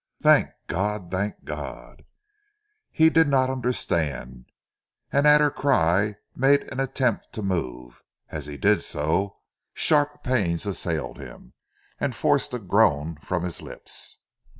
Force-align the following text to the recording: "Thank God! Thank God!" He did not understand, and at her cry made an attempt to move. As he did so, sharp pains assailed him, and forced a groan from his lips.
"Thank 0.19 0.49
God! 0.65 1.11
Thank 1.11 1.43
God!" 1.45 2.05
He 2.89 3.11
did 3.11 3.27
not 3.27 3.51
understand, 3.51 4.45
and 5.11 5.27
at 5.27 5.41
her 5.41 5.51
cry 5.51 6.15
made 6.35 6.61
an 6.73 6.79
attempt 6.79 7.31
to 7.33 7.43
move. 7.43 8.01
As 8.29 8.47
he 8.47 8.57
did 8.57 8.81
so, 8.81 9.37
sharp 9.75 10.23
pains 10.23 10.65
assailed 10.65 11.19
him, 11.19 11.53
and 11.99 12.15
forced 12.15 12.51
a 12.55 12.57
groan 12.57 13.17
from 13.17 13.43
his 13.43 13.61
lips. 13.61 14.17